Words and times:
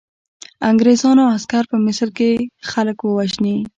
انګریزانو 0.69 1.23
عسکر 1.35 1.63
په 1.71 1.77
مصر 1.85 2.07
کې 2.17 2.31
خلک 2.71 2.97
وژني. 3.03 3.57